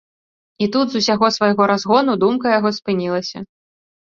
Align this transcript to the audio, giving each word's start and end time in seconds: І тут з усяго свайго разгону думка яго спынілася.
І 0.65 0.69
тут 0.75 0.85
з 0.93 1.01
усяго 1.03 1.29
свайго 1.35 1.67
разгону 1.73 2.15
думка 2.25 2.55
яго 2.59 2.69
спынілася. 2.79 3.37